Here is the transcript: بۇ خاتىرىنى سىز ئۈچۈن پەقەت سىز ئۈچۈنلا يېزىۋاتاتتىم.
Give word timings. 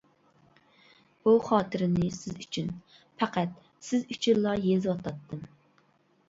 بۇ 1.27 1.33
خاتىرىنى 1.49 2.07
سىز 2.15 2.39
ئۈچۈن 2.45 2.71
پەقەت 3.21 3.53
سىز 3.91 4.09
ئۈچۈنلا 4.17 4.57
يېزىۋاتاتتىم. 4.65 5.47